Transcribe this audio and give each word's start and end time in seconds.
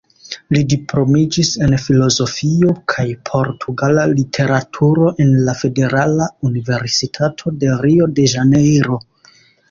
Li 0.55 0.59
diplomiĝis 0.69 1.49
en 1.65 1.73
filozofio 1.81 2.71
kaj 2.93 3.03
portugala 3.29 4.05
literaturo 4.13 5.09
en 5.25 5.35
la 5.49 5.55
Federala 5.59 6.29
Universitato 6.49 7.53
de 7.65 7.77
Rio-de-Ĵanejro. 7.83 8.99